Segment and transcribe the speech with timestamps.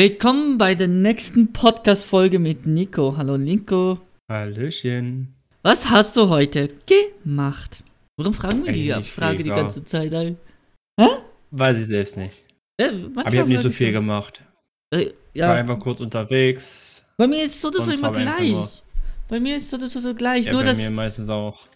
[0.00, 3.18] Willkommen bei der nächsten Podcast-Folge mit Nico.
[3.18, 3.98] Hallo Nico.
[4.30, 5.34] Hallöchen.
[5.62, 7.84] Was hast du heute gemacht?
[8.16, 10.38] Warum fragen wir die Ey, Frage die ganze Zeit ein?
[11.50, 12.46] Weiß ich selbst nicht.
[12.78, 14.40] Äh, Aber ich habe nicht so viel ich- gemacht.
[14.90, 15.02] Äh,
[15.34, 17.04] Ich war ja, einfach kurz unterwegs.
[17.18, 18.82] bei mir ist es so oder so immer gleich.
[19.28, 20.46] Bei mir ist es so so, so gleich.
[20.46, 21.66] Ja, Nur bei dass, mir meistens auch.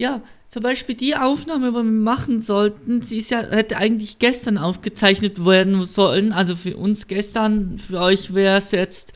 [0.00, 4.58] Ja, zum Beispiel die Aufnahme, die wir machen sollten, sie ist ja, hätte eigentlich gestern
[4.58, 6.32] aufgezeichnet werden sollen.
[6.32, 9.12] Also für uns gestern, für euch wäre es jetzt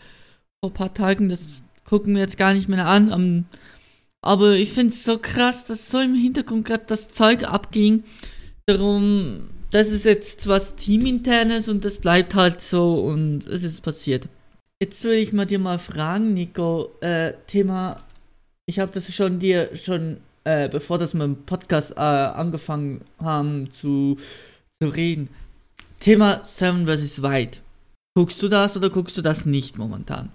[0.60, 3.12] vor ein paar Tagen, das gucken wir jetzt gar nicht mehr an.
[3.12, 3.44] Am,
[4.20, 8.04] aber ich finde es so krass, dass so im Hintergrund gerade das Zeug abging.
[8.66, 14.28] Darum, das ist jetzt was Teaminternes und das bleibt halt so und es ist passiert.
[14.80, 17.96] Jetzt will ich mal dir mal fragen, Nico, äh, Thema,
[18.66, 23.70] ich habe das schon dir schon, äh, bevor das mit dem Podcast äh, angefangen haben
[23.70, 24.16] zu,
[24.80, 25.28] zu reden.
[26.00, 27.22] Thema Seven vs.
[27.22, 27.60] White.
[28.14, 30.30] Guckst du das oder guckst du das nicht momentan?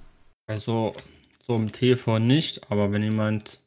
[0.47, 0.93] Also,
[1.41, 3.59] so im TV nicht, aber wenn jemand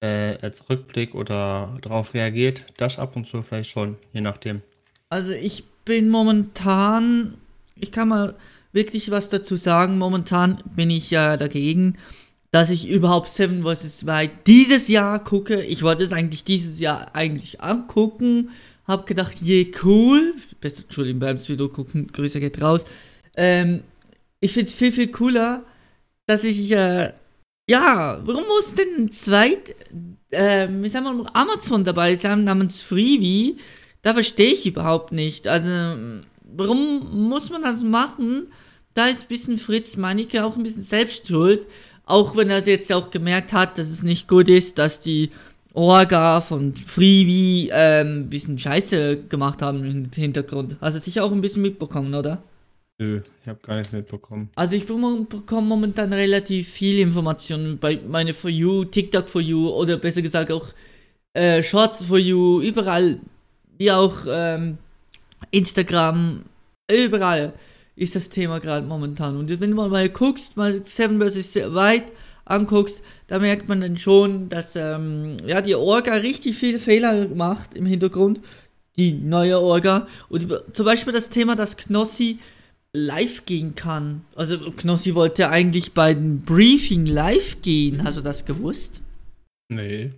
[0.00, 4.62] äh, als Rückblick oder darauf reagiert, das ab und zu vielleicht schon, je nachdem.
[5.08, 7.36] Also ich bin momentan,
[7.74, 8.36] ich kann mal
[8.72, 11.98] wirklich was dazu sagen, momentan bin ich ja dagegen,
[12.54, 14.06] dass ich überhaupt Seven vs.
[14.06, 15.60] White dieses Jahr gucke.
[15.64, 18.50] Ich wollte es eigentlich dieses Jahr eigentlich angucken,
[18.86, 22.84] hab gedacht, je cool, beste Entschuldigung, beim Video gucken, Grüße geht raus.
[23.36, 23.82] Ähm,
[24.38, 25.64] ich find's viel, viel cooler,
[26.28, 27.12] dass ich, äh,
[27.68, 29.74] ja, warum muss denn ein zweit,
[30.30, 33.56] ähm, ich sag mal, Amazon dabei sein namens Freebie?
[34.02, 35.48] Da verstehe ich überhaupt nicht.
[35.48, 35.68] Also,
[36.44, 38.46] warum muss man das machen?
[38.94, 41.66] Da ist ein bisschen Fritz Meinecke auch ein bisschen selbst schuld.
[42.06, 45.30] Auch wenn er es jetzt auch gemerkt hat, dass es nicht gut ist, dass die
[45.72, 50.76] Orga von Freebie ähm, ein bisschen Scheiße gemacht haben im Hintergrund.
[50.80, 52.42] Hast du sicher auch ein bisschen mitbekommen, oder?
[52.98, 54.50] Nö, ich habe gar nichts mitbekommen.
[54.54, 59.96] Also ich bekomme momentan relativ viel Informationen bei meine For You, TikTok For You oder
[59.96, 60.68] besser gesagt auch
[61.32, 63.18] äh, Shorts For You, überall,
[63.78, 64.78] wie auch ähm,
[65.50, 66.44] Instagram,
[66.88, 67.52] überall
[67.96, 69.36] ist das Thema gerade momentan.
[69.36, 71.54] Und wenn du mal, mal guckst, mal Seven vs.
[71.54, 72.12] White
[72.44, 77.74] anguckst, da merkt man dann schon, dass ähm, ja, die Orga richtig viele Fehler macht
[77.74, 78.40] im Hintergrund.
[78.96, 80.06] Die neue Orga.
[80.28, 82.38] Und zum Beispiel das Thema, dass Knossi
[82.92, 84.24] live gehen kann.
[84.36, 88.04] Also Knossi wollte eigentlich bei dem Briefing live gehen.
[88.04, 89.00] Hast du das gewusst?
[89.68, 90.10] Nee.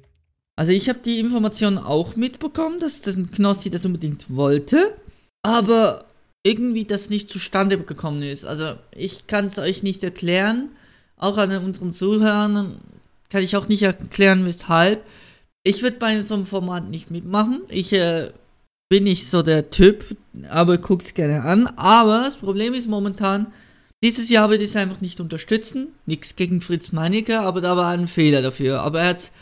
[0.57, 4.95] Also ich habe die Information auch mitbekommen, dass das Knossi das unbedingt wollte,
[5.43, 6.07] aber
[6.47, 8.45] irgendwie das nicht zustande gekommen ist.
[8.45, 10.69] Also ich kann es euch nicht erklären,
[11.17, 12.79] auch an unseren Zuhörern
[13.31, 15.05] kann ich auch nicht erklären, weshalb.
[15.65, 17.63] Ich würde bei so einem Format nicht mitmachen.
[17.69, 18.31] Ich äh,
[18.89, 20.05] bin nicht so der Typ,
[20.49, 21.67] aber guck's gerne an.
[21.77, 23.53] Aber das Problem ist momentan,
[24.05, 25.89] dieses Jahr ich es einfach nicht unterstützen.
[26.05, 28.83] Nichts gegen Fritz Meinecke, aber da war ein Fehler dafür.
[28.83, 29.33] Aber er hat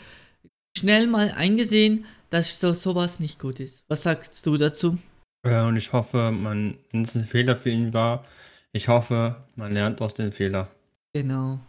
[0.75, 3.83] schnell mal eingesehen, dass so sowas nicht gut ist.
[3.87, 4.97] Was sagst du dazu?
[5.45, 8.25] Und ich hoffe, man, wenn es ein Fehler für ihn war,
[8.71, 10.67] ich hoffe, man lernt aus dem Fehler.
[11.13, 11.59] Genau.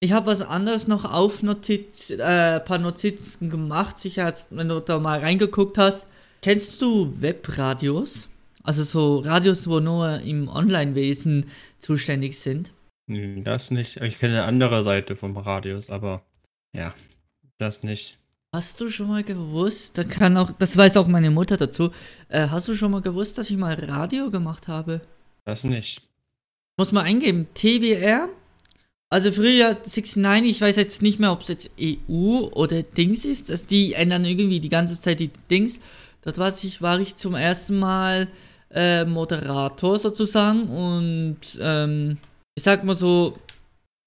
[0.00, 4.98] Ich habe was anderes noch auf Notiz, äh, paar Notizen gemacht, sicher, wenn du da
[4.98, 6.06] mal reingeguckt hast.
[6.42, 8.28] Kennst du Webradios?
[8.62, 11.46] Also so Radios, wo nur im Online-Wesen
[11.78, 12.72] zuständig sind.
[13.06, 14.00] Nee, Das nicht.
[14.00, 16.22] Ich kenne eine andere Seite vom Radius, aber
[16.74, 16.92] ja,
[17.58, 18.18] das nicht.
[18.54, 21.90] Hast du schon mal gewusst, da kann auch, das weiß auch meine Mutter dazu,
[22.28, 25.00] äh, hast du schon mal gewusst, dass ich mal Radio gemacht habe?
[25.44, 26.02] Das nicht.
[26.78, 28.28] Muss man eingeben, TWR.
[29.08, 33.50] Also früher 69, ich weiß jetzt nicht mehr, ob es jetzt EU oder Dings ist.
[33.50, 35.78] Also die ändern irgendwie die ganze Zeit die Dings.
[36.22, 38.28] Dort war ich, war ich zum ersten Mal
[38.70, 42.18] äh, Moderator sozusagen und ähm,
[42.56, 43.34] ich sag mal so,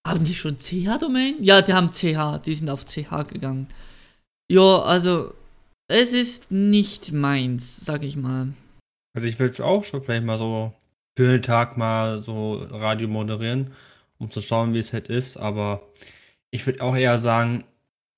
[0.06, 1.36] haben die schon CH-Domain?
[1.40, 3.68] Ja, die haben CH, die sind auf CH gegangen.
[4.52, 5.34] Ja, also
[5.88, 8.54] es ist nicht meins, sag ich mal.
[9.16, 10.74] Also ich würde auch schon vielleicht mal so
[11.18, 13.72] für einen Tag mal so Radio moderieren,
[14.18, 15.82] um zu schauen, wie es halt ist, aber
[16.52, 17.64] ich würde auch eher sagen,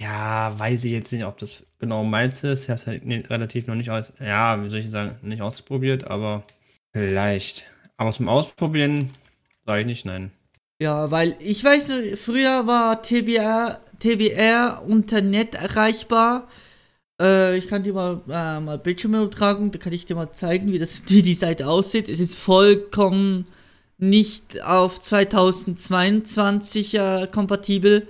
[0.01, 2.63] ja, weiß ich jetzt nicht, ob das genau meins ist.
[2.63, 5.41] Ich habe es halt ne- relativ noch nicht aus, ja, wie soll ich sagen, nicht
[5.41, 6.43] ausprobiert, aber
[6.95, 7.65] vielleicht.
[7.97, 9.11] Aber zum Ausprobieren
[9.65, 10.31] sage ich nicht nein.
[10.81, 16.47] Ja, weil ich weiß, früher war TBR, TBR unter Net erreichbar.
[17.21, 20.71] Äh, ich kann dir mal, äh, mal Bildschirm übertragen, da kann ich dir mal zeigen,
[20.71, 22.09] wie das, wie die Seite aussieht.
[22.09, 23.47] Es ist vollkommen
[23.97, 28.07] nicht auf 2022 äh, kompatibel.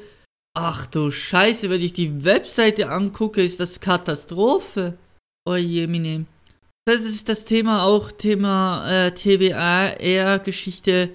[0.53, 4.97] Ach du Scheiße, wenn ich die Webseite angucke, ist das Katastrophe.
[5.45, 6.25] Oh je, mine.
[6.85, 11.11] Das ist das Thema auch, Thema äh, TBR, Geschichte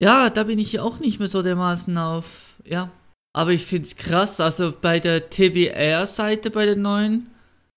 [0.00, 2.56] Ja, da bin ich auch nicht mehr so dermaßen auf.
[2.64, 2.90] Ja.
[3.32, 4.40] Aber ich find's krass.
[4.40, 7.28] Also bei der TWR-Seite, bei der neuen,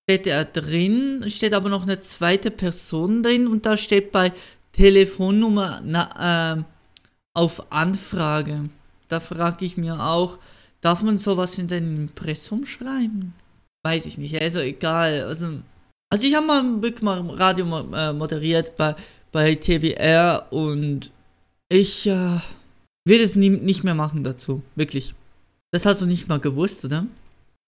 [0.08, 4.32] steht er drin, steht aber noch eine zweite Person drin und da steht bei
[4.72, 6.62] Telefonnummer na, äh,
[7.34, 8.68] auf Anfrage.
[9.08, 10.38] Da frage ich mir auch,
[10.80, 13.34] darf man sowas in den Impressum schreiben?
[13.84, 15.22] Weiß ich nicht, also egal.
[15.22, 15.60] Also,
[16.10, 16.62] also ich habe mal
[17.00, 18.94] mal Radio äh, moderiert bei,
[19.30, 21.10] bei TWR und
[21.68, 22.40] ich äh,
[23.04, 24.62] will es nie, nicht mehr machen dazu.
[24.74, 25.14] Wirklich.
[25.72, 27.06] Das hast du nicht mal gewusst, oder?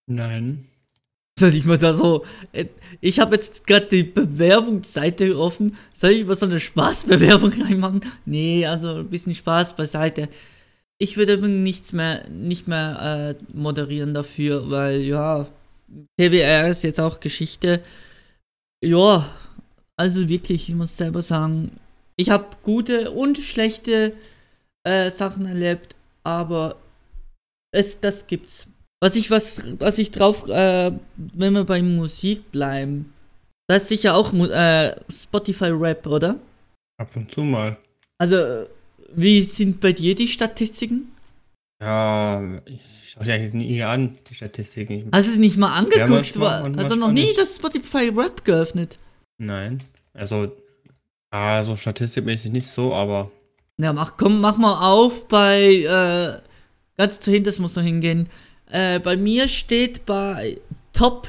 [0.06, 0.66] Nein.
[1.38, 2.24] Soll ich mal da so.
[2.52, 2.66] Äh,
[3.00, 5.76] ich habe jetzt gerade die Bewerbungsseite offen.
[5.92, 8.02] Soll ich mal so eine Spaßbewerbung reinmachen?
[8.24, 10.28] Nee, also ein bisschen Spaß beiseite.
[10.98, 15.48] Ich würde nichts mehr, nicht mehr äh, moderieren dafür, weil ja,
[16.16, 17.82] TWR ist jetzt auch Geschichte.
[18.84, 19.28] Ja,
[19.96, 21.72] also wirklich, ich muss selber sagen,
[22.16, 24.14] ich habe gute und schlechte
[24.84, 26.76] äh, Sachen erlebt, aber
[27.74, 28.66] es, das gibt's.
[29.00, 33.12] Was ich, was, was ich drauf, äh, wenn wir bei Musik bleiben,
[33.66, 36.38] das ist sicher auch äh, Spotify Rap, oder?
[36.98, 37.76] Ab und zu mal.
[38.18, 38.66] Also,
[39.14, 41.12] wie sind bei dir die Statistiken?
[41.82, 45.10] Ja, ich schaue dir eigentlich nie an, die Statistiken.
[45.12, 45.98] Hast du es nicht mal angeguckt?
[45.98, 47.38] Ja, manchmal, manchmal Hast du noch nie nicht.
[47.38, 48.98] das Spotify Rap geöffnet?
[49.38, 49.82] Nein.
[50.12, 50.52] Also,
[51.30, 53.30] also statistikmäßig nicht so, aber.
[53.80, 56.40] Ja, mach, komm, mach mal auf bei, äh,
[56.96, 58.28] ganz zu hinten muss noch hingehen.
[58.70, 60.58] Äh, bei mir steht bei
[60.92, 61.28] Top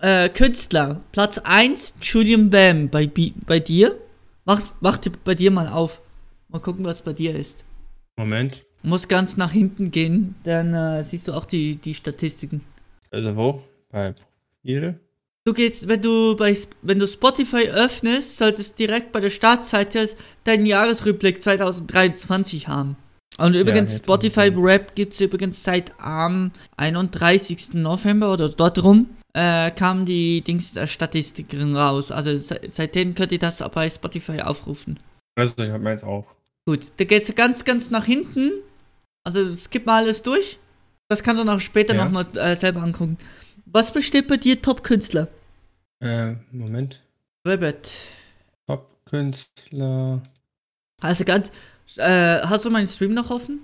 [0.00, 2.88] äh, Künstler Platz 1 Julian Bam.
[2.88, 3.10] Bei,
[3.46, 3.96] bei dir?
[4.44, 6.00] Mach, mach bei dir mal auf.
[6.48, 7.64] Mal gucken, was bei dir ist.
[8.16, 8.64] Moment.
[8.82, 12.60] Muss ganz nach hinten gehen, dann äh, siehst du auch die, die Statistiken.
[13.10, 13.62] Also wo?
[13.90, 14.14] Bei
[14.62, 15.00] Profile?
[15.44, 20.08] Du gehst, wenn du bei wenn du Spotify öffnest, solltest direkt bei der Startseite
[20.44, 22.96] deinen Jahresrückblick 2023 haben.
[23.38, 27.74] Und übrigens, ja, Spotify Rap gibt es übrigens seit am 31.
[27.74, 32.10] November oder dort rum, äh, kam die Dings der Statistiken raus.
[32.10, 34.98] Also se seitdem könnt ihr das bei Spotify aufrufen.
[35.34, 36.24] Also ich hab meins auch.
[36.66, 38.52] Gut, da gehst du ganz, ganz nach hinten.
[39.24, 40.58] Also skip mal alles durch.
[41.08, 42.04] Das kannst du noch später ja.
[42.04, 43.18] nochmal äh, selber angucken.
[43.66, 45.28] Was besteht bei dir Top-Künstler?
[46.00, 47.02] Äh, Moment.
[47.46, 47.90] Rabbit.
[48.66, 50.22] Top-Künstler.
[51.00, 51.50] Also ganz,
[51.96, 53.60] äh, hast du meinen Stream noch offen?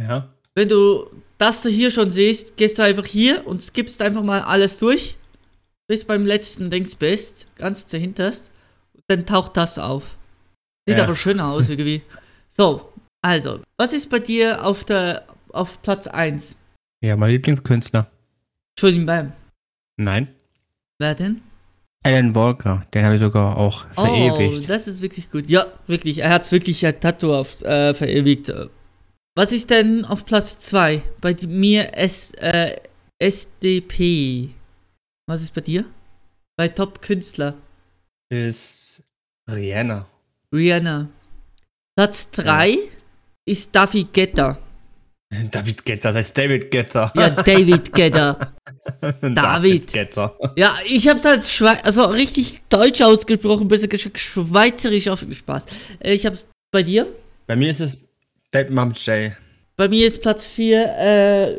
[0.00, 0.28] Ja.
[0.54, 4.40] Wenn du das da hier schon siehst, gehst du einfach hier und skippst einfach mal
[4.42, 5.16] alles durch.
[5.88, 8.50] Bis beim letzten Dings bist, ganz dahinterst.
[9.08, 10.16] Dann taucht das auf.
[10.88, 11.04] Sieht ja.
[11.04, 12.02] aber schön aus irgendwie.
[12.48, 12.92] So,
[13.22, 16.56] also, was ist bei dir auf der auf Platz 1?
[17.02, 18.10] Ja, mein Lieblingskünstler.
[18.74, 19.32] Entschuldigung, Bam.
[19.96, 20.28] Nein.
[20.98, 21.42] Wer denn?
[22.06, 24.64] Alan Walker, den habe ich sogar auch verewigt.
[24.64, 25.50] Oh, das ist wirklich gut.
[25.50, 26.18] Ja, wirklich.
[26.18, 28.52] Er hat es wirklich ein Tattoo auf, äh, verewigt.
[29.34, 31.02] Was ist denn auf Platz 2?
[31.20, 32.76] Bei mir S, äh,
[33.18, 34.50] SDP.
[35.26, 35.84] Was ist bei dir?
[36.56, 37.54] Bei Top Künstler.
[38.30, 39.02] Ist
[39.50, 40.06] Rihanna.
[40.52, 41.08] Rihanna.
[41.96, 42.76] Platz 3 ja.
[43.46, 44.58] ist David Getter.
[45.50, 47.12] David Getter, das heißt David Getter.
[47.14, 48.54] Ja, David Getter.
[49.20, 49.92] David.
[49.92, 50.36] Getter.
[50.56, 55.66] Ja, ich hab's halt Schwe also richtig deutsch ausgesprochen, besser gesagt schweizerisch auf Spaß.
[56.00, 57.06] Äh, ich hab's bei dir?
[57.46, 57.98] Bei mir ist es
[58.52, 59.32] Dead Mom J.
[59.76, 61.58] Bei mir ist Platz 4, äh,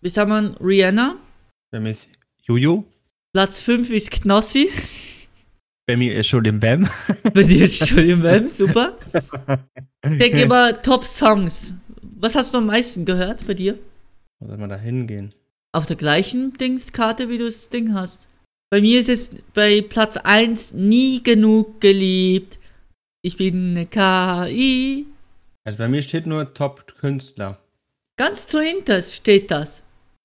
[0.00, 1.16] wie sagt man, Rihanna.
[1.70, 2.10] Bei mir ist
[2.42, 2.84] Juju.
[3.32, 4.70] Platz 5 ist Knossi.
[5.86, 6.88] Bei mir ist Julian Bam.
[7.32, 8.96] Bei dir ist Julian Bam, super.
[10.04, 11.72] Ich denke immer Top Songs.
[12.20, 13.78] Was hast du am meisten gehört bei dir?
[14.40, 15.30] Wo soll man da hingehen?
[15.70, 18.26] Auf der gleichen Dingskarte, wie du das Ding hast.
[18.70, 22.58] Bei mir ist es bei Platz 1 nie genug geliebt.
[23.22, 25.06] Ich bin eine KI.
[25.62, 27.60] Also bei mir steht nur Top Künstler.
[28.16, 29.84] Ganz zuhinter steht das.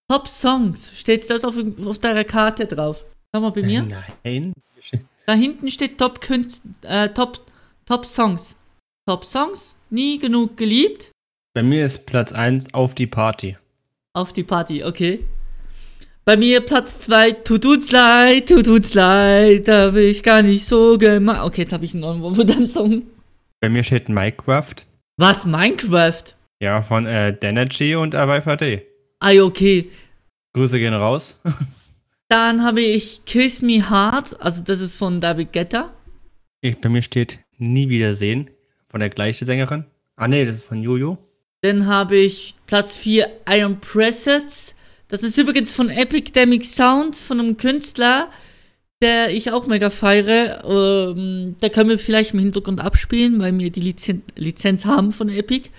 [0.10, 0.92] Top Songs.
[0.96, 3.06] Steht das auf, auf deiner Karte drauf?
[3.32, 3.84] Schau mal bei mir.
[4.24, 4.54] Nein.
[5.28, 7.46] Da hinten steht Top Künstler, äh, Top,
[7.86, 8.56] Top Songs.
[9.08, 11.12] Top Songs, nie genug geliebt.
[11.55, 13.57] Bei mir ist Platz 1 auf die Party.
[14.13, 15.19] Auf die Party, okay.
[16.25, 20.65] Bei mir Platz 2, tut uns leid, tut uns leid, da bin ich gar nicht
[20.65, 21.41] so gemacht.
[21.43, 23.03] Okay, jetzt habe ich einen neuen von deinem Song.
[23.62, 24.74] Bei mir steht Minecraft.
[25.17, 26.24] Was, Minecraft?
[26.60, 28.88] Ja, von äh, Denergy und AWVD.
[29.19, 29.91] Ah, okay.
[30.53, 31.39] Grüße gehen raus.
[32.29, 35.93] Dann habe ich Kiss Me Hard, also das ist von David Guetta.
[36.62, 38.50] Ich, bei mir steht Nie Wiedersehen,
[38.88, 39.86] von der gleichen Sängerin.
[40.15, 41.19] Ah, nee, das ist von Jojo.
[41.63, 44.75] Dann habe ich Platz 4 Iron Presets.
[45.08, 48.29] Das ist übrigens von Epidemic Sound, von einem Künstler,
[49.01, 50.62] der ich auch mega feiere.
[50.65, 55.29] Ähm, da können wir vielleicht im Hintergrund abspielen, weil wir die Lizen Lizenz haben von
[55.29, 55.70] Epic.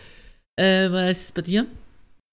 [0.57, 1.67] Äh, was ist bei dir?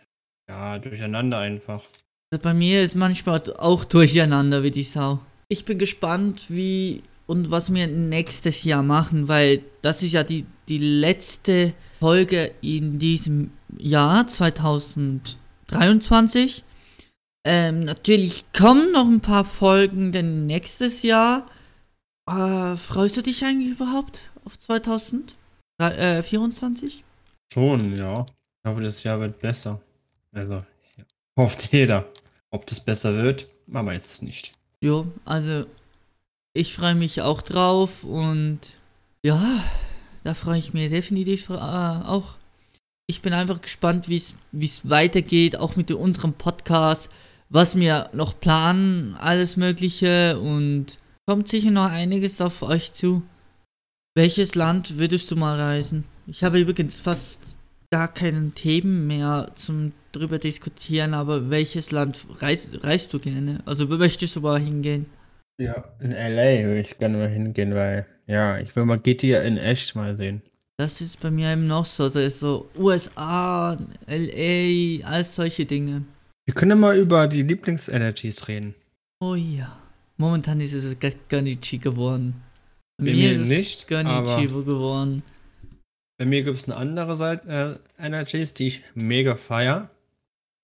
[0.50, 1.86] ja, durcheinander einfach.
[2.34, 5.22] Also bei mir ist manchmal auch durcheinander wie die Sau.
[5.48, 10.46] Ich bin gespannt, wie und was wir nächstes Jahr machen, weil das ist ja die,
[10.68, 16.66] die letzte Folge in diesem Jahr 2023.
[17.46, 21.50] Ähm, natürlich kommen noch ein paar Folgen denn nächstes Jahr.
[22.30, 24.60] Äh, freust du dich eigentlich überhaupt auf
[25.78, 27.04] 2024?
[27.52, 28.26] Schon, ja.
[28.64, 29.82] Ich hoffe, das Jahr wird besser.
[30.32, 30.54] Also,
[30.98, 31.04] ja.
[31.38, 32.06] hofft jeder.
[32.50, 34.54] Ob das besser wird, weiß es nicht.
[34.82, 35.66] Jo, also
[36.54, 38.60] ich freue mich auch drauf und
[39.24, 39.64] ja,
[40.24, 42.36] da freue ich mich definitiv äh, auch.
[43.08, 47.10] Ich bin einfach gespannt, wie es weitergeht, auch mit unserem Podcast,
[47.50, 53.24] was wir noch planen, alles Mögliche und kommt sicher noch einiges auf euch zu.
[54.18, 56.04] Welches Land würdest du mal reisen?
[56.26, 57.40] Ich habe übrigens fast
[57.92, 63.60] gar keine Themen mehr zum drüber diskutieren, aber welches Land reist, reist du gerne?
[63.68, 65.06] Also wo möchtest du mal hingehen?
[65.62, 69.58] Ja, in LA würde ich gerne mal hingehen, weil, ja, ich will mal GTA in
[69.58, 70.42] echt mal sehen.
[70.78, 76.06] Das ist bei mir eben noch so, also ist so USA, LA, all solche Dinge.
[76.48, 78.74] Wir können mal über die Lieblingsenergies reden.
[79.20, 79.78] Oh ja.
[80.18, 82.42] Momentan ist es Ga- Gonichi geworden.
[82.98, 85.24] Bei mir ist nicht, Gonichi geworden.
[86.18, 89.90] Bei mir gibt es eine andere Seite, äh, Energies, die ich mega feier.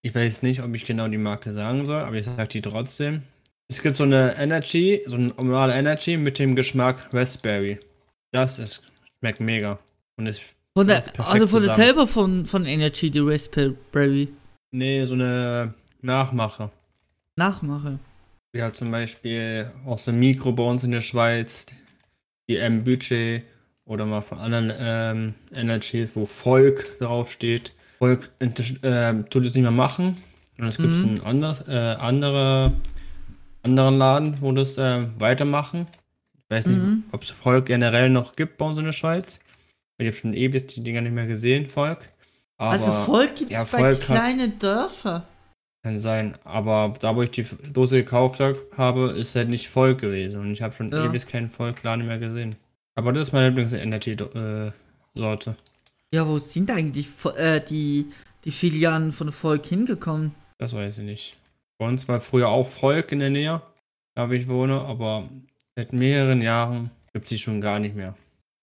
[0.01, 3.21] Ich weiß nicht, ob ich genau die Marke sagen soll, aber ich sage die trotzdem.
[3.69, 7.79] Es gibt so eine Energy, so eine normale Energy mit dem Geschmack Raspberry.
[8.31, 8.83] Das ist,
[9.19, 9.79] schmeckt mega.
[10.17, 10.41] Und ist,
[10.75, 14.27] Von der, also von der selber von, von Energy, die Raspberry
[14.73, 16.71] nee, so eine Nachmache.
[17.37, 17.99] Nachmache.
[18.55, 21.67] Halt zum Beispiel aus dem Mikro bei uns in der Schweiz,
[22.49, 23.43] die M-Budget
[23.85, 27.73] oder mal von anderen ähm, Energies, wo Volk draufsteht.
[27.99, 28.29] Volk
[28.83, 30.15] ähm, tut es nicht mehr machen.
[30.59, 31.03] Und es gibt Mhm.
[31.03, 32.73] einen ander, äh, andere,
[33.63, 35.87] anderen Laden, wo das äh, weitermachen.
[36.37, 37.03] Ich weiß nicht, Mhm.
[37.11, 39.39] ob es Volk generell noch gibt bei uns in der Schweiz.
[39.97, 42.09] Ich habe schon ewig die Dinger nicht mehr gesehen, Volk.
[42.57, 45.23] Aber also Volk gibt es ja, bei kleinen Dörfern.
[45.83, 49.95] Kann sein, aber da, wo ich die Dose gekauft hab- habe, ist halt nicht voll
[49.95, 50.39] gewesen.
[50.39, 51.05] Und ich habe schon Ja.
[51.05, 52.55] ewig keinen Volkladen mehr gesehen.
[52.95, 55.55] Aber das ist meine Lieblings-Energy-Sorte.
[56.13, 58.05] Ja, wo sind eigentlich äh, die,
[58.45, 60.33] die Filialen von Volk hingekommen?
[60.59, 61.37] das weiß ich nicht.
[61.77, 63.61] Bei uns war früher auch Volk in der Nähe,
[64.15, 65.27] da wo ich wohne, aber
[65.75, 68.15] seit mehreren Jahren gibt es die schon gar nicht mehr.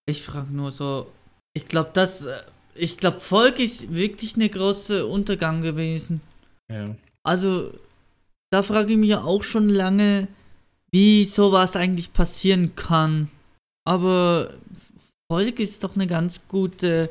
[0.07, 1.11] Ich frage nur so.
[1.53, 2.25] Ich glaube, das.
[2.25, 2.39] äh,
[2.77, 6.21] Ich glaube, Volk ist wirklich eine große Untergang gewesen.
[6.73, 6.95] Ja.
[7.23, 7.73] Also,
[8.51, 10.29] da frage ich mich ja auch schon lange,
[10.91, 13.31] wie sowas eigentlich passieren kann.
[13.87, 14.55] Aber
[15.31, 17.11] Volk ist doch eine ganz gute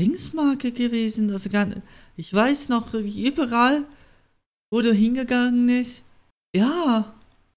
[0.00, 1.30] Dingsmarke gewesen.
[1.30, 1.50] Also,
[2.16, 3.84] ich weiß noch, wie überall,
[4.70, 6.02] wo du hingegangen bist.
[6.54, 7.12] Ja,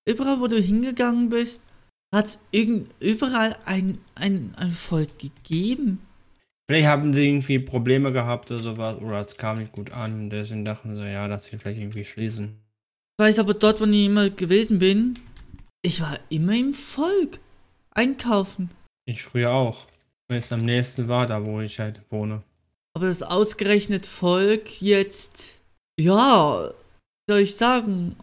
[0.05, 1.61] überall, wo du hingegangen bist,
[2.13, 2.39] hat es
[2.99, 5.99] überall ein, ein, ein Volk gegeben.
[6.67, 10.29] Vielleicht haben sie irgendwie Probleme gehabt oder sowas, oder es kam nicht gut an und
[10.31, 12.59] deswegen dachten sie, ja, dass sie vielleicht irgendwie schließen.
[13.17, 15.19] Ich weiß aber dort, wo ich immer gewesen bin,
[15.83, 17.39] ich war immer im Volk
[17.91, 18.71] einkaufen.
[19.07, 19.85] Ich früher auch.
[20.27, 22.41] Wenn es am nächsten war, da wo ich halt wohne.
[22.95, 25.59] Aber das ausgerechnet Volk jetzt,
[25.99, 26.71] ja,
[27.29, 28.15] soll ich sagen,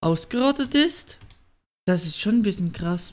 [0.00, 1.18] ausgerottet ist,
[1.86, 3.12] das ist schon ein bisschen krass.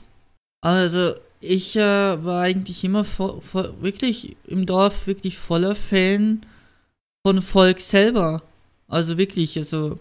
[0.62, 1.16] Also,
[1.48, 6.40] ich äh, war eigentlich immer vo vo wirklich im Dorf wirklich voller Fan
[7.26, 8.42] von Volk selber.
[8.88, 9.98] Also wirklich, also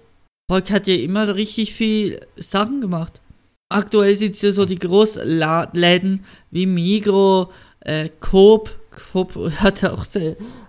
[0.50, 3.20] Volk hat ja immer richtig viel Sachen gemacht.
[3.70, 8.78] Aktuell sind es ja so die Großläden wie Migro, äh, Coop.
[9.12, 10.06] Coop hat auch,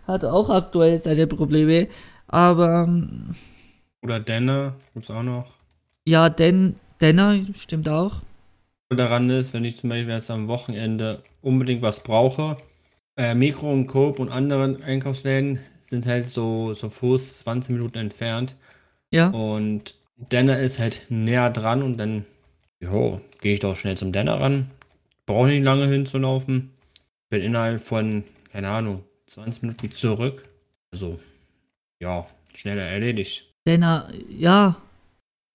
[0.06, 1.88] hat auch aktuell seine Probleme.
[2.28, 2.85] Aber.
[2.88, 3.35] Ähm,
[4.02, 5.54] Oder Denner gibt's auch noch.
[6.06, 8.23] Ja, Den, Denner stimmt auch.
[8.88, 12.57] Daran ist, wenn ich zum Beispiel jetzt am Wochenende unbedingt was brauche,
[13.16, 18.55] äh, Mikro und Coop und anderen Einkaufsläden sind halt so, so Fuß 20 Minuten entfernt.
[19.11, 19.28] Ja.
[19.28, 22.25] Und Denner ist halt näher dran und dann,
[22.81, 24.71] jo, gehe ich doch schnell zum Denner ran.
[25.26, 26.71] Brauche nicht lange hinzulaufen.
[27.28, 30.49] Bin innerhalb von, keine Ahnung, 20 Minuten zurück.
[30.93, 31.19] Also,
[32.00, 33.52] ja, schneller erledigt.
[33.66, 34.76] Denner, ja,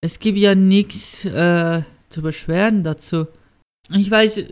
[0.02, 3.28] es gibt ja nichts äh, zu beschweren dazu.
[3.90, 4.44] Ich weiß,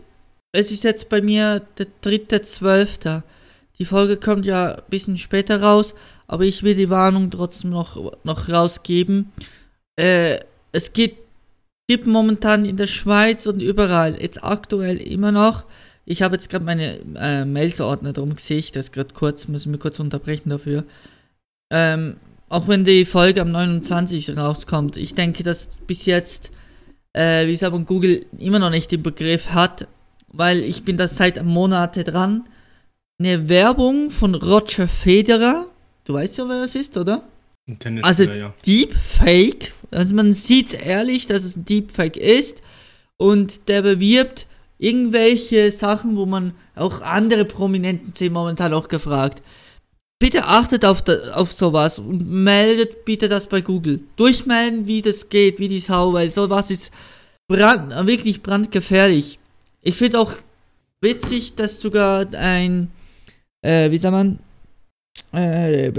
[0.52, 3.22] es ist jetzt bei mir der dritte Zwölfter.
[3.78, 5.94] Die Folge kommt ja ein bisschen später raus,
[6.26, 9.32] aber ich will die Warnung trotzdem noch, noch rausgeben.
[9.96, 10.40] Äh,
[10.72, 11.18] es gibt,
[11.88, 15.64] gibt momentan in der Schweiz und überall, jetzt aktuell immer noch,
[16.04, 19.78] ich habe jetzt gerade meine äh, Mails-Ordner, darum sehe ich das gerade kurz, müssen wir
[19.78, 20.84] kurz unterbrechen dafür.
[21.72, 22.16] Ähm,
[22.48, 24.36] auch wenn die Folge am 29.
[24.36, 26.50] rauskommt, ich denke, dass bis jetzt,
[27.12, 29.86] äh, wie es aber Google immer noch nicht den Begriff hat,
[30.28, 32.48] weil ich bin da seit Monate dran,
[33.18, 35.66] eine Werbung von Roger Federer,
[36.04, 37.22] du weißt ja, wer das ist, oder?
[38.02, 38.54] Also ja.
[38.66, 42.62] Deepfake, also man sieht ehrlich, dass es ein Deepfake ist
[43.16, 44.46] und der bewirbt
[44.78, 49.42] irgendwelche Sachen, wo man auch andere Prominenten sind momentan auch gefragt.
[50.20, 54.00] Bitte achtet auf, da, auf sowas und meldet bitte das bei Google.
[54.16, 56.92] Durchmelden, wie das geht, wie die Sau, weil sowas ist
[57.48, 59.38] brand, wirklich brandgefährlich.
[59.80, 60.34] Ich finde auch
[61.00, 62.90] witzig, dass sogar ein,
[63.62, 64.38] äh, wie sagt man,
[65.32, 65.90] äh,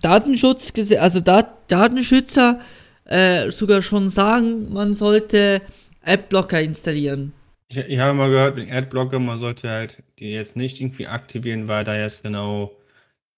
[0.00, 2.60] Datenschutz, also Dat Datenschützer
[3.06, 5.62] äh, sogar schon sagen, man sollte
[6.04, 7.32] Adblocker installieren.
[7.68, 11.66] Ich, ich habe mal gehört, wegen Adblocker, man sollte halt die jetzt nicht irgendwie aktivieren,
[11.66, 12.70] weil da jetzt genau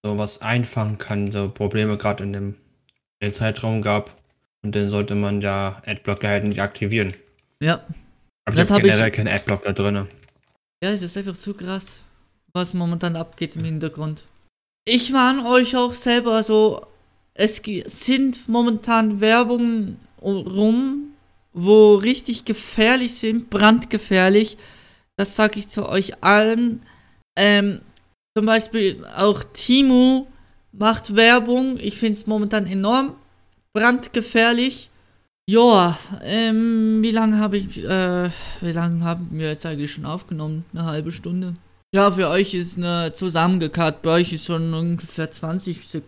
[0.04, 2.56] sowas einfangen kann, so Probleme gerade in dem,
[3.22, 4.14] dem Zeitraum gab.
[4.64, 7.14] Und dann sollte man ja Adblocker halt nicht aktivieren.
[7.60, 7.84] Ja.
[8.44, 10.08] Aber das ich habe generell ich, keinen Adblocker drin.
[10.82, 12.00] Ja, es ist einfach zu krass,
[12.52, 14.24] was momentan abgeht im Hintergrund.
[14.84, 16.84] Ich warne euch auch selber so,
[17.34, 21.14] es sind momentan Werbungen rum,
[21.52, 24.58] wo richtig gefährlich sind, brandgefährlich.
[25.16, 26.82] Das sage ich zu euch allen.
[27.36, 27.80] Ähm,
[28.36, 30.26] zum Beispiel auch Timo
[30.72, 31.78] macht Werbung.
[31.78, 33.14] Ich finde es momentan enorm
[33.72, 34.90] brandgefährlich.
[35.48, 40.64] Joa, ähm, wie lange habe ich, äh, wie lange haben wir jetzt eigentlich schon aufgenommen?
[40.72, 41.56] Eine halbe Stunde.
[41.94, 44.02] Ja, für euch ist eine zusammengekarrt.
[44.02, 46.02] Bei euch ist schon ungefähr 20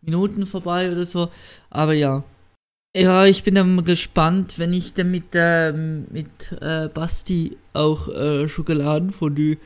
[0.00, 1.30] Minuten vorbei oder so.
[1.70, 2.24] Aber ja.
[2.96, 8.48] Ja, ich bin dann gespannt, wenn ich dann mit, äh, mit äh, Basti auch äh,
[8.48, 9.58] Schokoladenfondue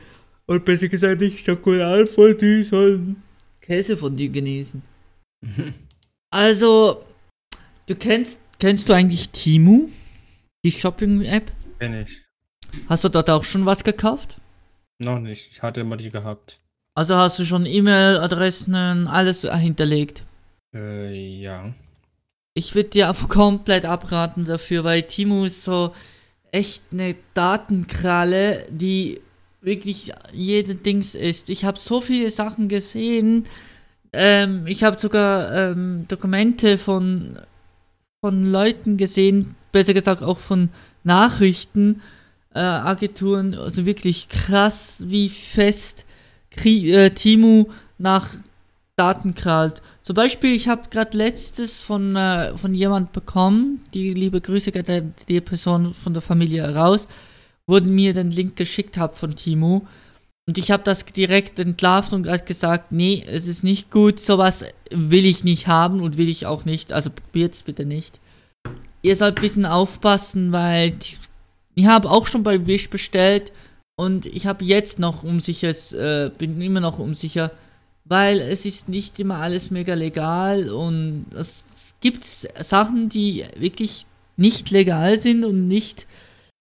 [0.45, 3.23] und besser gesagt nicht Schokoladenfondue, sondern
[3.61, 4.81] Käsefondue genießen.
[6.29, 7.03] also,
[7.87, 9.89] du kennst, kennst du eigentlich Timu?
[10.65, 11.51] Die Shopping-App?
[11.79, 12.21] Kenn ich.
[12.87, 14.39] Hast du dort auch schon was gekauft?
[14.99, 16.59] Noch nicht, ich hatte immer die gehabt.
[16.95, 20.23] Also hast du schon E-Mail-Adressen, alles hinterlegt?
[20.73, 21.73] Äh, ja.
[22.53, 25.93] Ich würde dir einfach komplett abraten dafür, weil Timo ist so
[26.51, 29.21] echt eine Datenkralle, die
[29.63, 31.49] wirklich jede Dings ist.
[31.49, 33.45] Ich habe so viele Sachen gesehen.
[34.11, 37.39] Ähm, ich habe sogar ähm, Dokumente von,
[38.21, 40.69] von Leuten gesehen, besser gesagt auch von
[41.03, 42.01] Nachrichten,
[42.53, 46.05] äh, also wirklich krass, wie fest
[46.51, 47.65] Kri äh, Timu
[47.97, 48.29] nach
[48.95, 49.81] Daten krallt.
[50.01, 54.89] Zum Beispiel, ich habe gerade letztes von, äh, von jemand bekommen, die liebe Grüße geht
[55.27, 57.07] die Person von der Familie raus,
[57.67, 59.87] wurden mir den Link geschickt hat von Timo.
[60.45, 64.65] Und ich habe das direkt entlarvt und gerade gesagt, nee, es ist nicht gut, sowas
[64.89, 68.19] will ich nicht haben und will ich auch nicht, also probiert es bitte nicht.
[69.01, 70.93] Ihr sollt ein bisschen aufpassen, weil
[71.75, 73.53] ich habe auch schon bei Wish bestellt
[73.95, 77.51] und ich habe jetzt noch unsicher, äh, bin immer noch unsicher,
[78.03, 84.71] weil es ist nicht immer alles mega legal und es gibt Sachen, die wirklich nicht
[84.71, 86.05] legal sind und nicht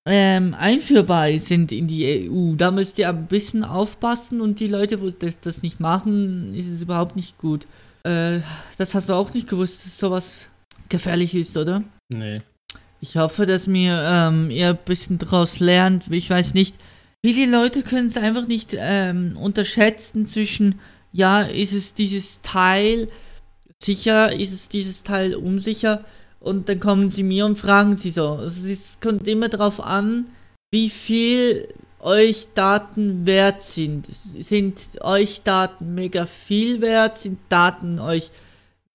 [0.04, 2.54] ähm, einführbar sind in die EU.
[2.56, 6.68] Da müsst ihr ein bisschen aufpassen und die Leute, wo das, das nicht machen, ist
[6.68, 7.66] es überhaupt nicht gut.
[8.04, 8.40] Äh,
[8.78, 10.46] das hast du auch nicht gewusst, dass sowas
[10.88, 11.84] gefährlich ist, oder?
[12.08, 12.40] Nee.
[13.00, 16.10] Ich hoffe, dass mir ähm, ihr ein bisschen daraus lernt.
[16.10, 16.76] Ich weiß nicht.
[17.24, 20.80] Viele Leute können es einfach nicht ähm, unterschätzen zwischen,
[21.12, 23.08] ja, ist es dieses Teil
[23.82, 26.04] sicher, ist es dieses Teil unsicher
[26.42, 28.30] und dann kommen sie mir und fragen sie so.
[28.30, 30.26] Also es kommt immer darauf an,
[30.72, 31.68] wie viel
[32.00, 34.06] euch Daten wert sind.
[34.06, 37.16] Sind euch Daten mega viel wert?
[37.16, 38.30] Sind Daten euch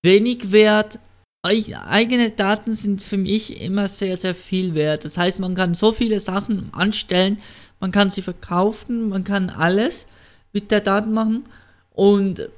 [0.02, 0.98] wenig wert?
[1.46, 5.04] Euch eigene Daten sind für mich immer sehr, sehr viel wert.
[5.04, 7.38] Das heißt, man kann so viele Sachen anstellen,
[7.80, 10.06] man kann sie verkaufen, man kann alles
[10.52, 11.44] mit der Daten machen.
[11.92, 12.50] Und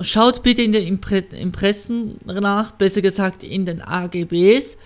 [0.00, 4.76] schaut bitte in den Impre Impressen nach, besser gesagt in den AGBs,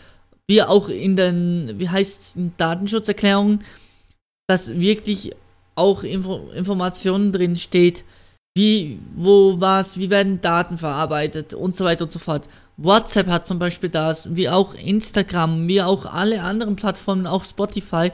[0.46, 3.64] wie auch in den, wie heißt es, Datenschutzerklärungen,
[4.48, 5.32] dass wirklich
[5.74, 8.04] auch Info Informationen drin steht,
[8.56, 12.48] wie, wo, was, wie werden Daten verarbeitet und so weiter und so fort.
[12.76, 18.10] WhatsApp hat zum Beispiel das, wie auch Instagram, wie auch alle anderen Plattformen, auch Spotify,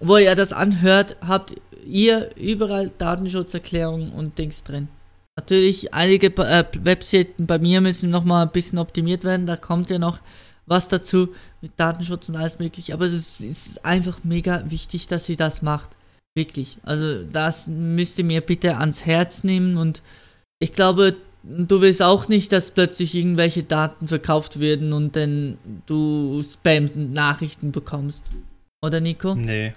[0.00, 1.54] wo ihr das anhört, habt
[1.86, 4.88] ihr überall Datenschutzerklärungen und Dings drin.
[5.36, 9.46] Natürlich, einige äh, Webseiten bei mir müssen nochmal ein bisschen optimiert werden.
[9.46, 10.20] Da kommt ja noch
[10.66, 12.94] was dazu mit Datenschutz und alles mögliche.
[12.94, 15.90] Aber es ist, ist einfach mega wichtig, dass sie das macht.
[16.36, 16.78] Wirklich.
[16.82, 19.76] Also das müsst ihr mir bitte ans Herz nehmen.
[19.76, 20.02] Und
[20.60, 26.40] ich glaube, du willst auch nicht, dass plötzlich irgendwelche Daten verkauft werden und dann du
[26.42, 28.24] Spam-Nachrichten bekommst.
[28.82, 29.34] Oder Nico?
[29.34, 29.74] Nee.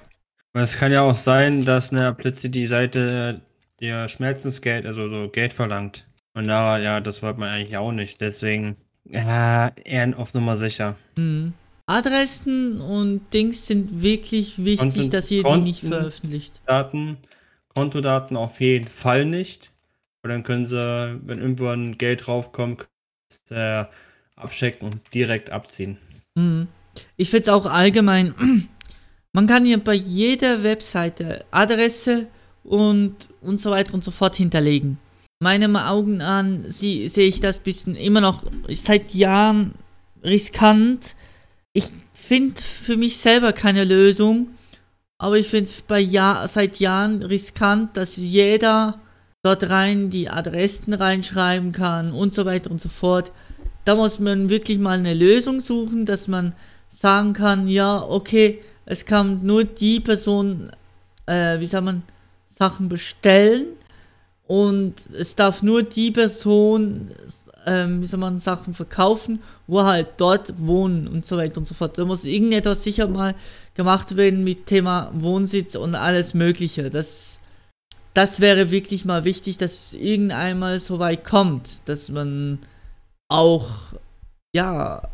[0.54, 3.42] Es kann ja auch sein, dass na, plötzlich die Seite
[3.80, 6.06] dir Schmerzensgeld, also so Geld verlangt.
[6.34, 8.22] Und da, ja, das wollte man eigentlich auch nicht.
[8.22, 10.96] Deswegen, ja, eher auf Nummer sicher.
[11.16, 11.54] Mhm.
[11.88, 16.60] Adressen und Dings sind wirklich wichtig, Konten, dass ihr die nicht veröffentlicht.
[16.66, 17.18] Daten,
[17.74, 19.72] Kontodaten auf jeden Fall nicht.
[20.22, 22.88] Und dann können sie, wenn irgendwann Geld draufkommt,
[23.50, 23.86] äh,
[24.36, 25.98] abchecken und direkt abziehen.
[26.36, 26.68] Mhm.
[27.16, 28.36] Ich finde es auch allgemein,
[29.32, 32.28] man kann ja bei jeder Webseite Adresse,
[32.68, 35.00] und, und so weiter und so fort hinterlegen.
[35.40, 39.74] Meinem Augen an sie, sehe ich das bisschen immer noch seit Jahren
[40.24, 41.16] riskant.
[41.74, 44.50] Ich finde für mich selber keine Lösung,
[45.18, 49.00] aber ich finde es Jahr, seit Jahren riskant, dass jeder
[49.44, 53.32] dort rein die Adressen reinschreiben kann und so weiter und so fort.
[53.86, 56.54] Da muss man wirklich mal eine Lösung suchen, dass man
[56.90, 60.72] sagen kann, ja, okay, es kann nur die Person,
[61.28, 62.04] äh, wie sagt man,
[62.58, 63.68] Sachen bestellen
[64.48, 67.10] und es darf nur die Person,
[67.66, 71.76] ähm, wie soll man Sachen verkaufen, wo halt dort wohnen und so weiter und so
[71.76, 71.98] fort.
[71.98, 73.36] Da muss irgendetwas sicher mal
[73.76, 76.90] gemacht werden mit Thema Wohnsitz und alles Mögliche.
[76.90, 77.40] Das,
[78.14, 82.60] das wäre wirklich mal wichtig, dass es irgendeinmal so weit kommt, dass man
[83.30, 83.68] auch,
[84.56, 85.10] ja,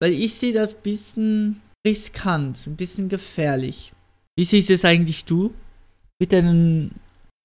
[0.00, 3.92] weil ich sehe das ein bisschen riskant, ein bisschen gefährlich.
[4.34, 5.52] Wie siehst es eigentlich du?
[6.18, 6.94] Mit deinen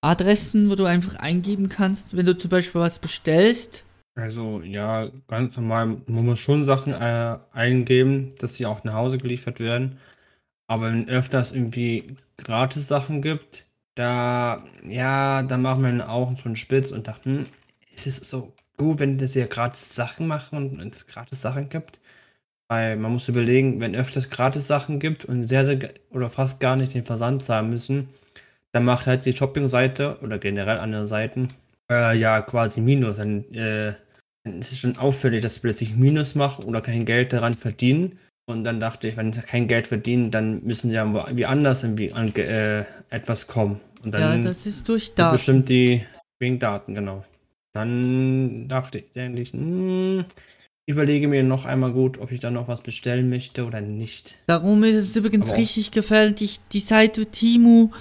[0.01, 3.83] Adressen, wo du einfach eingeben kannst, wenn du zum Beispiel was bestellst?
[4.15, 9.17] Also ja, ganz normal, man muss schon Sachen äh, eingeben, dass sie auch nach Hause
[9.17, 9.97] geliefert werden.
[10.67, 16.91] Aber wenn öfters irgendwie gratis Sachen gibt, da, ja, da machen meine Augen schon spitz
[16.91, 17.45] und dachten, hm,
[17.93, 21.99] ist es so gut, wenn das hier gratis Sachen machen und es gratis Sachen gibt?
[22.69, 26.75] Weil man muss überlegen, wenn öfters gratis Sachen gibt und sehr, sehr oder fast gar
[26.77, 28.09] nicht den Versand zahlen müssen,
[28.73, 31.49] dann macht halt die Shopping-Seite oder generell andere Seiten
[31.91, 33.17] äh, ja quasi Minus.
[33.17, 33.93] Dann, äh,
[34.43, 38.17] dann ist es schon auffällig, dass sie plötzlich Minus machen oder kein Geld daran verdienen.
[38.49, 41.83] Und dann dachte ich, wenn sie kein Geld verdienen, dann müssen sie ja irgendwie anders
[41.83, 43.79] irgendwie an äh, etwas kommen.
[44.03, 45.35] Und dann ja, das ist durch Daten.
[45.35, 46.03] Bestimmt die
[46.39, 47.23] wegen Daten, genau.
[47.73, 50.25] Dann dachte ich, denke ich, hm,
[50.87, 54.39] überlege mir noch einmal gut, ob ich da noch was bestellen möchte oder nicht.
[54.47, 57.91] Darum ist es übrigens richtig gefährlich, die Seite Timu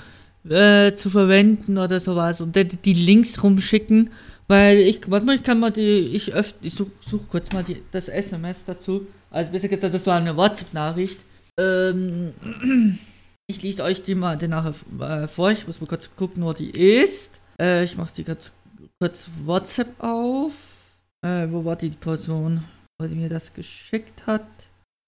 [0.49, 4.11] äh, zu verwenden oder sowas und die, die Links rumschicken,
[4.49, 7.63] weil ich, warte mal, ich kann mal die, ich öff, ich such, such kurz mal
[7.63, 11.19] die, das SMS dazu, also besser gesagt, das war eine WhatsApp-Nachricht.
[11.59, 12.35] Ähm,
[13.47, 16.71] ich lese euch die mal nachher äh, vor, ich muss mal kurz gucken, wo die
[16.71, 17.41] ist.
[17.61, 18.53] Äh, ich mache die kurz,
[19.01, 20.81] kurz WhatsApp auf.
[21.23, 22.65] Äh, wo war die Person,
[23.01, 24.47] die mir das geschickt hat?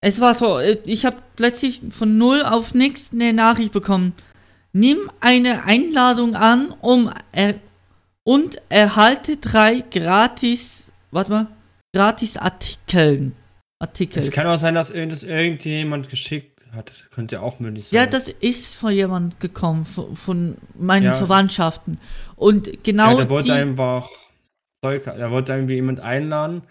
[0.05, 4.13] Es war so, äh, ich habe plötzlich von null auf nichts eine Nachricht bekommen.
[4.73, 7.55] Nimm eine Einladung an, um er
[8.25, 11.47] und erhalte drei gratis, warte mal,
[11.95, 13.35] gratis Artikeln.
[13.79, 14.19] Artikel.
[14.19, 16.93] Es kann auch sein, dass das irgendjemand geschickt hat.
[17.11, 17.99] Könnte ja auch möglich sein.
[17.99, 21.13] Ja, das ist von jemand gekommen, von, von meinen ja.
[21.15, 21.99] Verwandtschaften.
[22.37, 23.11] Und genau.
[23.11, 24.09] Ja, der wollte einfach
[24.85, 26.63] Zeug, der wollte irgendwie jemand einladen.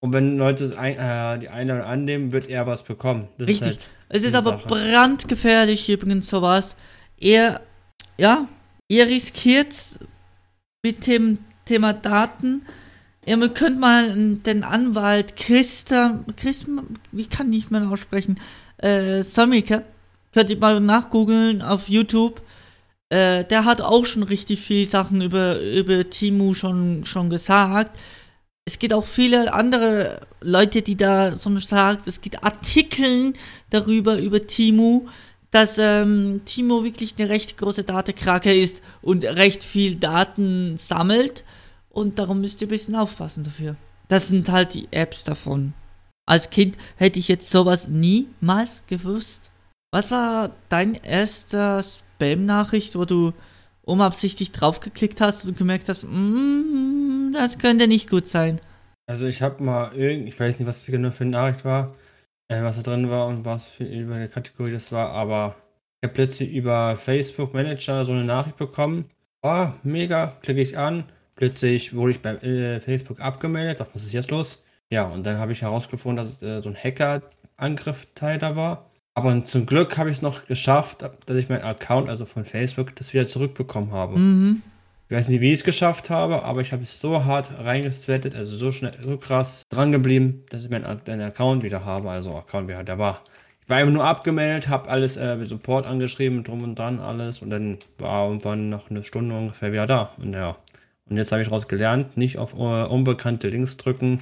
[0.00, 3.28] Und wenn Leute ein, äh, die Einladung annehmen, wird er was bekommen.
[3.38, 3.68] Das Richtig.
[3.68, 4.66] Ist halt es ist aber Sache.
[4.66, 6.76] brandgefährlich übrigens sowas.
[7.22, 7.60] Er,
[8.18, 8.48] ja,
[8.88, 9.96] ihr riskiert
[10.82, 12.62] mit dem Thema Daten.
[13.24, 16.66] Ihr könnt mal den Anwalt Christa, Christ,
[17.12, 18.40] wie kann ich mal aussprechen,
[18.78, 19.84] äh, Samike,
[20.32, 22.42] könnt ihr mal nachgoogeln auf YouTube.
[23.08, 27.96] Äh, der hat auch schon richtig viel Sachen über, über Timu schon, schon gesagt.
[28.64, 33.34] Es gibt auch viele andere Leute, die da so sagt, es gibt Artikel
[33.70, 35.06] darüber, über Timu,
[35.52, 41.44] dass ähm, Timo wirklich eine recht große Datenkrake ist und recht viel Daten sammelt.
[41.90, 43.76] Und darum müsst ihr ein bisschen aufpassen dafür.
[44.08, 45.74] Das sind halt die Apps davon.
[46.26, 49.50] Als Kind hätte ich jetzt sowas niemals gewusst.
[49.92, 53.34] Was war dein erster Spam-Nachricht, wo du
[53.82, 58.58] unabsichtlich draufgeklickt hast und gemerkt hast, mm, das könnte nicht gut sein?
[59.06, 61.94] Also ich habe mal irgend, ich weiß nicht, was das genau für eine Nachricht war,
[62.48, 65.56] äh, was da drin war und was für eine Kategorie das war, aber
[66.00, 69.06] ich habe plötzlich über Facebook Manager so eine Nachricht bekommen.
[69.42, 71.04] Oh, mega, klicke ich an.
[71.36, 73.78] Plötzlich wurde ich bei äh, Facebook abgemeldet.
[73.78, 74.62] Sag, was ist jetzt los?
[74.90, 78.90] Ja, und dann habe ich herausgefunden, dass es äh, so ein Hacker-Angriff-Teil da war.
[79.14, 82.96] Aber zum Glück habe ich es noch geschafft, dass ich meinen Account, also von Facebook,
[82.96, 84.18] das wieder zurückbekommen habe.
[84.18, 84.62] Mhm.
[85.12, 88.34] Ich weiß nicht, wie ich es geschafft habe, aber ich habe es so hart reingestrettet,
[88.34, 92.08] also so schnell, so krass dran geblieben, dass ich meinen Account wieder habe.
[92.08, 93.20] Also Account wieder, der war.
[93.62, 97.50] Ich war einfach nur abgemeldet, habe alles äh, Support angeschrieben, drum und dran alles und
[97.50, 100.12] dann war irgendwann nach einer Stunde ungefähr wieder da.
[100.16, 100.56] Und ja.
[101.10, 104.20] Und jetzt habe ich daraus gelernt, nicht auf uh, unbekannte Links drücken,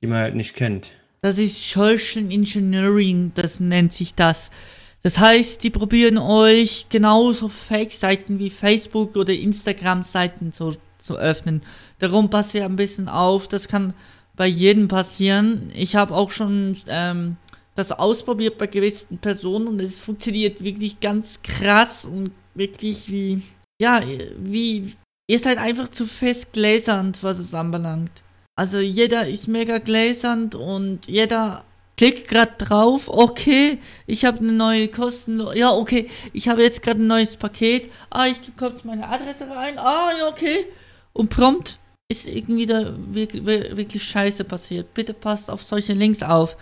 [0.00, 0.92] die man halt nicht kennt.
[1.22, 4.52] Das ist Social Engineering, das nennt sich das.
[5.02, 11.62] Das heißt, die probieren euch genauso Fake-Seiten wie Facebook oder Instagram-Seiten zu, zu öffnen.
[11.98, 13.94] Darum passt ihr ein bisschen auf, das kann
[14.36, 15.70] bei jedem passieren.
[15.74, 17.36] Ich habe auch schon ähm,
[17.74, 23.42] das ausprobiert bei gewissen Personen und es funktioniert wirklich ganz krass und wirklich wie,
[23.80, 24.02] ja,
[24.38, 24.94] wie,
[25.28, 28.10] ihr seid einfach zu fest gläsernd, was es anbelangt.
[28.54, 31.64] Also jeder ist mega gläsernd und jeder
[32.00, 36.98] klick gerade drauf, okay, ich habe eine neue kostenlose, ja, okay, ich habe jetzt gerade
[36.98, 40.64] ein neues Paket, ah, ich gebe kurz meine Adresse rein, ah, ja, okay,
[41.12, 41.78] und prompt
[42.10, 44.94] ist irgendwie da wirklich, wirklich scheiße passiert.
[44.94, 46.56] Bitte passt auf solche Links auf.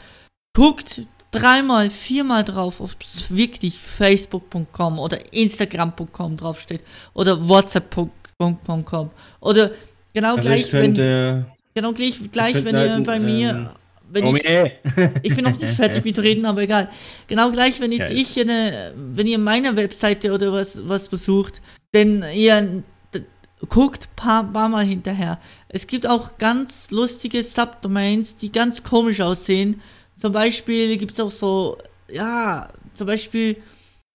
[0.54, 6.82] Guckt dreimal, viermal drauf, ob es wirklich facebook.com oder instagram.com draufsteht
[7.14, 9.70] oder whatsapp.com oder
[10.12, 10.94] genau also gleich, wenn,
[11.74, 13.68] genau gleich, gleich wenn ihr bei mir ähm,
[14.10, 14.44] wenn oh, ich,
[15.22, 16.88] ich bin noch nicht fertig mit reden, aber egal.
[17.26, 21.60] Genau gleich, wenn jetzt ich eine, wenn ihr meine Webseite oder was, was besucht,
[21.94, 22.82] denn ihr
[23.68, 25.40] guckt paar, paar Mal hinterher.
[25.68, 29.80] Es gibt auch ganz lustige Subdomains, die ganz komisch aussehen.
[30.16, 31.78] Zum Beispiel gibt es auch so,
[32.10, 33.56] ja, zum Beispiel,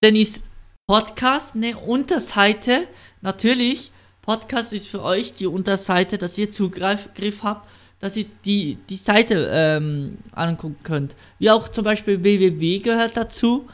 [0.00, 0.42] Dann ist
[0.88, 2.88] Podcast eine Unterseite.
[3.20, 7.68] Natürlich, Podcast ist für euch die Unterseite, dass ihr Zugriff habt,
[8.00, 11.14] dass ihr die, die Seite ähm, angucken könnt.
[11.38, 13.68] Wie auch zum Beispiel www gehört dazu.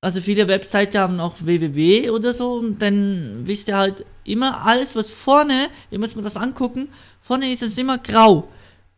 [0.00, 4.96] Also viele Webseiten haben auch www oder so und dann wisst ihr halt immer alles,
[4.96, 6.88] was vorne, ihr müsst mal das angucken,
[7.20, 8.48] vorne ist es immer grau.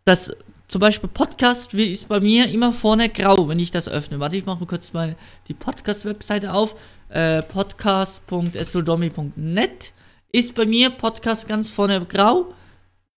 [0.04, 0.32] Das
[0.68, 4.20] zum Beispiel Podcast ist bei mir immer vorne grau, wenn ich das öffne.
[4.20, 5.16] Warte, ich mache kurz mal
[5.48, 6.76] die Podcast-Webseite auf
[7.08, 9.92] äh, podcast.esodomi.net
[10.32, 12.52] ist bei mir Podcast ganz vorne grau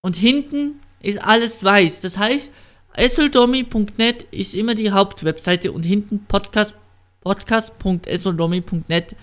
[0.02, 2.02] und hinten ist alles weiß.
[2.02, 2.52] Das heißt,
[2.94, 6.76] esoldomi.net ist immer die Hauptwebseite und hinten podcast
[7.22, 9.16] podcast.esoldomi.net.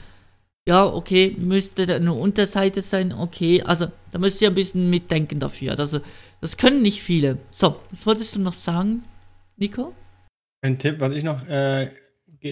[0.69, 3.13] Ja, okay, müsste da eine Unterseite sein.
[3.13, 5.79] Okay, also Da müsst ihr ein bisschen mitdenken dafür.
[5.79, 6.01] Also,
[6.41, 7.37] das können nicht viele.
[7.51, 9.03] So, was wolltest du noch sagen,
[9.59, 9.95] Nico?
[10.63, 11.91] Ein Tipp, was ich noch äh,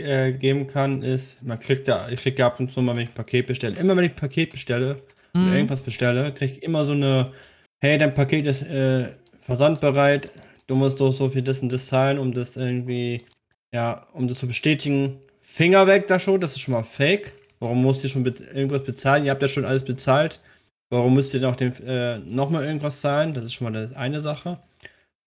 [0.00, 3.04] äh, geben kann, ist, man kriegt ja, ich kriege ja ab und zu mal, wenn
[3.04, 5.02] ich ein Paket bestelle, immer wenn ich Paket bestelle,
[5.35, 5.46] mhm.
[5.46, 7.33] oder irgendwas bestelle, kriege ich immer so eine,
[7.80, 9.09] hey, dein Paket ist äh,
[9.42, 10.30] versandbereit,
[10.66, 13.22] du musst doch so viel das und das zahlen, um das irgendwie,
[13.74, 15.20] ja, um das zu bestätigen.
[15.40, 17.33] Finger weg da schon, das ist schon mal fake.
[17.61, 19.24] Warum musst ihr schon be irgendwas bezahlen?
[19.24, 20.40] Ihr habt ja schon alles bezahlt.
[20.90, 23.35] Warum müsst ihr noch, den, äh, noch mal irgendwas zahlen?
[23.35, 24.59] Das ist schon mal eine Sache.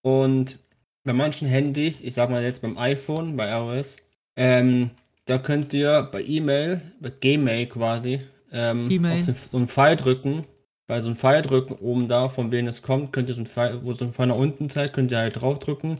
[0.01, 0.59] Und
[1.03, 4.06] bei manchen Handys, ich sag mal jetzt beim iPhone, bei iOS,
[4.37, 4.91] ähm,
[5.25, 8.21] da könnt ihr bei E-Mail, bei Gmail quasi,
[8.53, 10.45] ähm, auf so einen Pfeil drücken.
[10.87, 13.45] Bei so einem Pfeil drücken, oben da, von wem es kommt, könnt ihr so ein
[13.45, 15.99] Pfeil, wo so ein Pfeil nach unten zeigt, könnt ihr halt draufdrücken.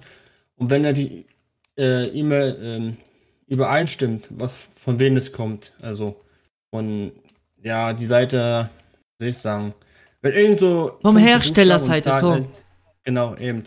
[0.55, 1.25] Und wenn er die
[1.77, 2.97] äh, E-Mail ähm,
[3.47, 6.15] übereinstimmt, was von wem es kommt, also
[6.69, 7.11] von,
[7.61, 8.69] ja, die Seite,
[9.19, 9.73] soll ich sagen,
[10.21, 10.97] wenn irgend so.
[11.01, 12.41] Vom Herstellerseite so.
[13.03, 13.63] Genau, eben.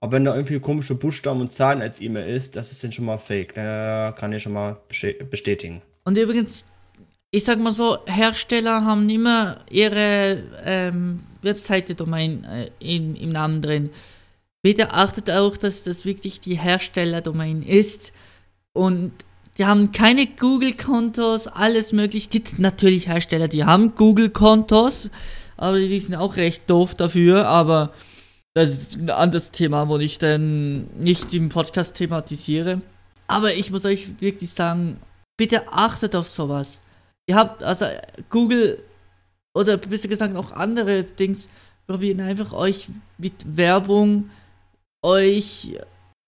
[0.00, 3.04] Aber wenn da irgendwie komische Buchstaben und Zahlen als E-Mail ist, das ist dann schon
[3.04, 3.54] mal fake.
[3.54, 4.80] Da kann ich schon mal
[5.30, 5.82] bestätigen.
[6.04, 6.64] Und übrigens,
[7.30, 13.90] ich sag mal so, Hersteller haben immer ihre ähm, Webseite-Domain äh, im Namen drin.
[14.62, 18.12] Bitte achtet auch, dass das wirklich die Hersteller-Domain ist.
[18.72, 19.12] Und
[19.58, 22.30] die haben keine Google-Kontos, alles möglich.
[22.30, 25.10] Gibt natürlich Hersteller, die haben Google-Kontos,
[25.56, 27.46] aber die sind auch recht doof dafür.
[27.46, 27.92] Aber
[28.54, 32.80] das ist ein anderes Thema, wo ich dann nicht im Podcast thematisiere.
[33.26, 34.98] Aber ich muss euch wirklich sagen,
[35.36, 36.80] bitte achtet auf sowas.
[37.26, 37.86] Ihr habt, also
[38.28, 38.82] Google
[39.54, 41.48] oder besser gesagt auch andere Dings
[41.86, 44.30] probieren einfach euch mit Werbung
[45.02, 45.76] euch,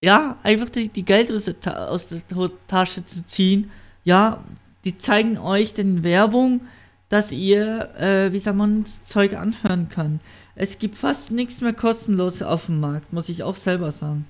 [0.03, 3.71] ja, einfach die, die Geld aus der, aus der Tasche zu ziehen.
[4.05, 4.43] Ja,
[4.85, 6.63] die zeigen euch den Werbung,
[7.09, 10.21] dass ihr, äh, wie sagt man, Zeug anhören kann.
[10.55, 14.27] Es gibt fast nichts mehr kostenlos auf dem Markt, muss ich auch selber sagen.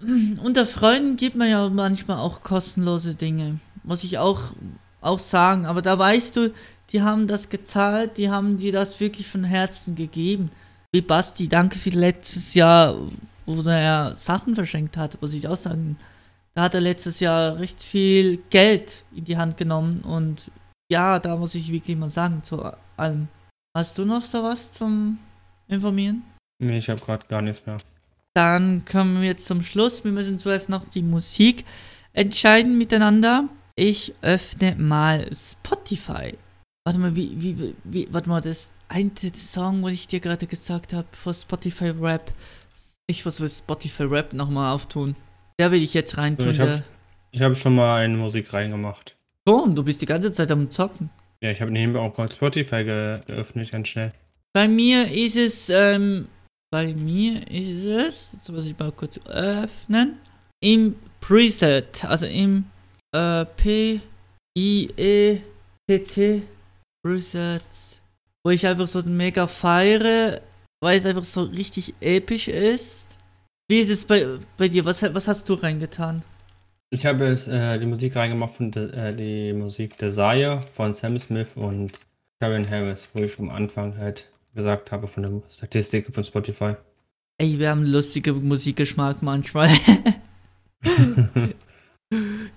[0.42, 4.52] Unter Freunden gibt man ja manchmal auch kostenlose Dinge, muss ich auch,
[5.00, 5.66] auch sagen.
[5.66, 6.52] Aber da weißt du,
[6.90, 10.50] die haben das gezahlt, die haben dir das wirklich von Herzen gegeben.
[10.92, 12.96] Wie Basti, danke für letztes Jahr,
[13.46, 15.96] wo er Sachen verschenkt hat, muss ich auch sagen.
[16.54, 20.50] Da hat er letztes Jahr recht viel Geld in die Hand genommen und
[20.90, 23.28] ja, da muss ich wirklich mal sagen zu allem.
[23.76, 25.18] Hast du noch sowas zum
[25.70, 26.22] informieren?
[26.58, 27.78] Nee, ich habe gerade gar nichts mehr.
[28.34, 30.04] Dann kommen wir zum Schluss.
[30.04, 31.64] Wir müssen zuerst noch die Musik
[32.12, 33.48] entscheiden miteinander.
[33.76, 36.34] Ich öffne mal Spotify.
[36.84, 40.92] Warte mal, wie, wie, wie, warte mal, das eine Song, was ich dir gerade gesagt
[40.92, 42.32] habe, vor Spotify Rap.
[43.06, 45.16] Ich muss Spotify Rap nochmal auftun.
[45.58, 46.50] Der will ich jetzt reintun.
[46.50, 46.82] Ich habe
[47.34, 49.16] hab schon mal eine Musik reingemacht.
[49.48, 51.10] Schon, du bist die ganze Zeit am Zocken.
[51.42, 54.12] Ja, ich habe nebenbei auch gerade Spotify ge geöffnet, ganz schnell.
[54.52, 56.26] Bei mir ist es, ähm,
[56.72, 60.18] bei mir ist es, jetzt muss ich mal kurz öffnen,
[60.60, 62.64] im Preset, also im
[63.14, 64.00] äh, P,
[64.58, 64.90] I,
[65.86, 66.42] T, C,
[67.04, 67.62] Preset,
[68.44, 70.40] wo ich einfach so mega feiere,
[70.82, 73.16] weil es einfach so richtig episch ist.
[73.68, 74.84] Wie ist es bei, bei dir?
[74.84, 76.24] Was, was hast du reingetan?
[76.92, 81.20] Ich habe jetzt äh, die Musik reingemacht von de, äh, die Musik Desire von Sam
[81.20, 82.00] Smith und
[82.40, 86.74] Karen Harris, wo ich vom Anfang halt gesagt habe von der Statistik von Spotify.
[87.38, 89.70] Ey, wir haben lustige Musikgeschmack manchmal.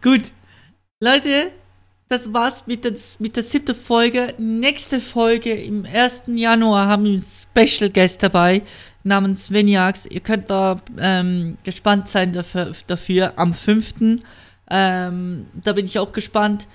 [0.02, 0.32] Gut.
[1.00, 1.52] Leute,
[2.10, 4.34] das war's mit der, mit der siebten Folge.
[4.38, 6.26] Nächste Folge im 1.
[6.28, 8.62] Januar haben wir einen Special Guest dabei
[9.04, 10.06] namens Veniax.
[10.06, 14.20] Ihr könnt da ähm, gespannt sein dafür, dafür am 5.
[14.70, 16.68] Ähm, da bin ich auch gespannt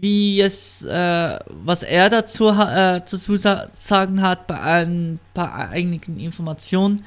[0.00, 7.04] wie es, äh, was er dazu, äh, zu sagen hat bei ein paar einigen Informationen.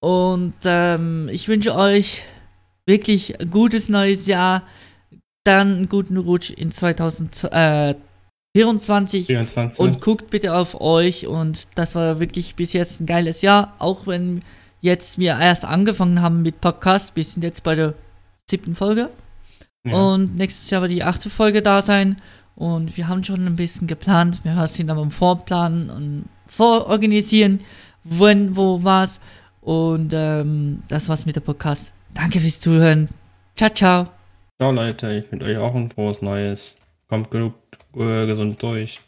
[0.00, 2.22] Und ähm, ich wünsche euch
[2.86, 4.62] wirklich ein gutes neues Jahr,
[5.44, 9.78] dann einen guten Rutsch in 2024 24.
[9.78, 14.06] und guckt bitte auf euch und das war wirklich bis jetzt ein geiles Jahr, auch
[14.06, 14.42] wenn
[14.80, 17.94] jetzt wir erst angefangen haben mit Podcast, wir sind jetzt bei der
[18.48, 19.10] siebten Folge.
[19.92, 22.20] Und nächstes Jahr wird die achte Folge da sein.
[22.56, 24.40] Und wir haben schon ein bisschen geplant.
[24.44, 27.60] Wir sind aber im Vorplanen und vororganisieren,
[28.04, 29.20] wann, wo, was.
[29.60, 31.92] Und ähm, das war's mit der Podcast.
[32.14, 33.08] Danke fürs Zuhören.
[33.56, 34.08] Ciao, ciao.
[34.58, 35.12] Ciao, Leute.
[35.12, 36.76] Ich wünsche euch auch ein frohes Neues.
[37.08, 37.54] Kommt genug
[37.96, 39.00] äh, gesund durch.